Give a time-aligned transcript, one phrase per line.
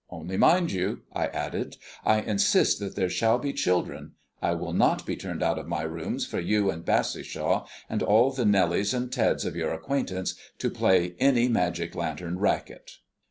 [0.09, 4.13] Only, mind you," I added, "I insist that there shall be children.
[4.41, 8.31] I will not be turned out of my rooms for you and Bassishaw and all
[8.31, 12.93] the Nellies and Teds of your acquaintance to play any magic lantern racket."